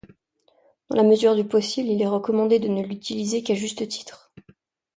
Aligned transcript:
Dans 0.89 0.95
la 0.95 1.03
mesure 1.03 1.35
du 1.35 1.43
possible, 1.45 1.87
il 1.89 2.01
est 2.01 2.07
recommandé 2.07 2.57
de 2.57 2.67
ne 2.67 2.81
l'utiliser 2.81 3.43
qu'à 3.43 3.53
juste 3.53 3.87
titre. 3.87 4.31